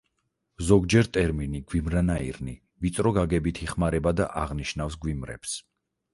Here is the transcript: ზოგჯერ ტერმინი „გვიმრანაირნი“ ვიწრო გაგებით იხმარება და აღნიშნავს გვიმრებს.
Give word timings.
ზოგჯერ 0.69 1.09
ტერმინი 1.17 1.61
„გვიმრანაირნი“ 1.73 2.55
ვიწრო 2.87 3.13
გაგებით 3.19 3.63
იხმარება 3.67 4.17
და 4.23 4.29
აღნიშნავს 4.47 5.01
გვიმრებს. 5.07 5.55